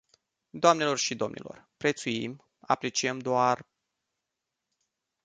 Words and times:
Doamnelor 0.49 0.97
și 0.97 1.15
domnilor, 1.15 1.67
prețuim, 1.77 2.45
apreciem 2.59 3.19
doar... 3.19 3.65